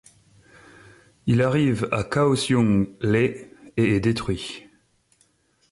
[1.27, 3.49] Il arrive à Kaohsiung le et
[3.95, 4.67] est détruit.